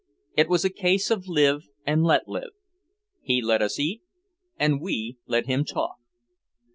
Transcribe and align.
It 0.35 0.49
was 0.49 0.65
a 0.65 0.71
case 0.73 1.11
of 1.11 1.27
live 1.27 1.67
and 1.85 2.03
let 2.03 2.27
live. 2.27 2.53
He 3.21 3.39
let 3.39 3.61
us 3.61 3.77
eat 3.79 4.01
and 4.57 4.81
we 4.81 5.17
let 5.27 5.45
him 5.45 5.63
talk. 5.63 5.97